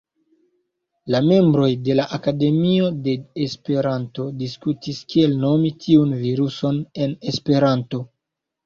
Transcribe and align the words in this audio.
La 1.15 1.19
membroj 1.31 1.67
de 1.87 1.97
la 1.99 2.07
Akademio 2.17 2.89
de 3.09 3.15
Esperanto 3.45 4.27
diskutis, 4.41 5.03
kiel 5.15 5.39
nomi 5.47 5.75
tiun 5.87 6.19
viruson 6.27 6.83
en 7.07 7.17
Esperanto. 7.35 8.05